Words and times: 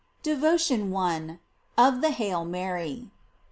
DEVOTION 0.23 0.95
I.— 0.95 1.37
OF 1.77 2.01
THE 2.01 2.09
"HAIL 2.09 2.43
MARY." 2.43 3.11